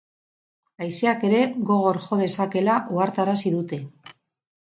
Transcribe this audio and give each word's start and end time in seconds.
Haizeak 0.85 1.25
ere 1.27 1.41
gogor 1.69 1.99
jo 2.07 2.19
dezakeela 2.23 2.79
ohartarazi 2.97 3.51
dute. 3.59 3.79